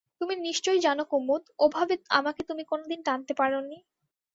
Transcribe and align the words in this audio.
তুমি 0.21 0.33
নিশ্চয় 0.39 0.77
জানো 0.79 1.03
কুমুদ, 1.11 1.43
ওভাবে 1.59 1.95
আমাকে 2.17 2.41
তুমি 2.49 2.63
কোনোদিন 2.71 2.99
টানতে 3.07 3.33
পারেনি? 3.39 3.77